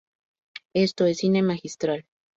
Esto 0.73 1.05
es 1.05 1.19
cine 1.19 1.43
magistral". 1.43 2.07